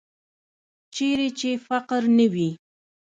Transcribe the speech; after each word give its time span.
چیرې 0.93 1.27
چې 1.39 1.49
فقر 1.67 2.01
نه 2.17 2.25
وي. 2.33 2.49